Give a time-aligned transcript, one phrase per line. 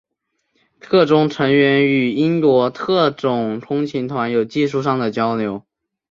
[0.79, 5.63] 课中成员与英国特种空勤团有技术上的交流。